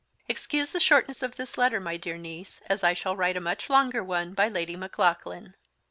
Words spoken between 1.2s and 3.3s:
of this Letter, my dear Niece, as I shall